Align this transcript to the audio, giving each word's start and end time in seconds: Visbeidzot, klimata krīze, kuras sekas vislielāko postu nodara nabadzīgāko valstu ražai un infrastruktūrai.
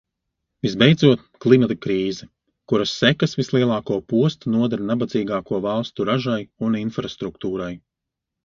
Visbeidzot, 0.67 1.19
klimata 1.45 1.75
krīze, 1.85 2.27
kuras 2.73 2.93
sekas 3.01 3.37
vislielāko 3.41 3.99
postu 4.15 4.55
nodara 4.55 4.89
nabadzīgāko 4.93 5.61
valstu 5.69 6.11
ražai 6.13 6.43
un 6.69 6.83
infrastruktūrai. 6.85 7.73